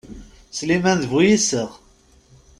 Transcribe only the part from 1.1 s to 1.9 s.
bu iseɣ.